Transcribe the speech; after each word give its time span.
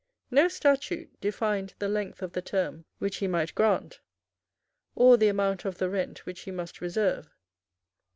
No 0.31 0.47
statute 0.47 1.21
defined 1.21 1.75
the 1.77 1.87
length 1.87 2.23
of 2.23 2.33
the 2.33 2.41
term 2.41 2.85
which 2.97 3.17
he 3.17 3.27
might 3.27 3.53
grant, 3.53 3.99
or 4.95 5.15
the 5.15 5.27
amount 5.27 5.63
of 5.63 5.77
the 5.77 5.91
rent 5.91 6.25
which 6.25 6.39
he 6.39 6.49
must 6.49 6.81
reserve. 6.81 7.29